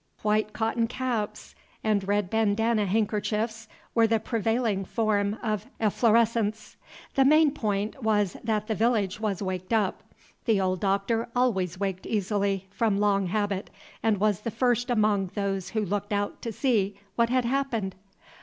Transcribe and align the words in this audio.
White 0.23 0.51
cotton 0.51 0.87
caps 0.87 1.53
and 1.83 2.07
red 2.07 2.31
bandanna 2.31 2.87
handkerchiefs 2.87 3.67
were 3.93 4.07
the 4.07 4.19
prevailing 4.19 4.83
forms 4.83 5.37
of 5.43 5.67
efflorescence. 5.79 6.75
The 7.13 7.23
main 7.23 7.51
point 7.51 8.01
was 8.01 8.35
that 8.43 8.65
the 8.65 8.73
village 8.73 9.19
was 9.19 9.43
waked 9.43 9.71
up. 9.73 10.01
The 10.45 10.59
old 10.59 10.79
Doctor 10.79 11.29
always 11.35 11.79
waked 11.79 12.07
easily, 12.07 12.65
from 12.71 12.97
long 12.99 13.27
habit, 13.27 13.69
and 14.01 14.17
was 14.19 14.39
the 14.39 14.49
first 14.49 14.89
among 14.89 15.27
those 15.35 15.69
who 15.69 15.85
looked 15.85 16.13
out 16.13 16.41
to 16.41 16.51
see 16.51 16.97
what 17.15 17.29
had 17.29 17.45
happened. 17.45 17.93